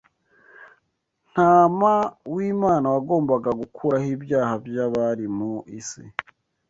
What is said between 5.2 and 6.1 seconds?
mu isi